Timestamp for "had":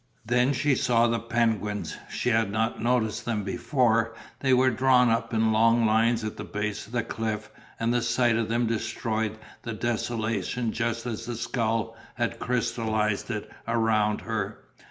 2.29-2.49, 12.15-12.39